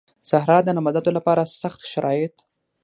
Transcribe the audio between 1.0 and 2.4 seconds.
لپاره سخت شرايط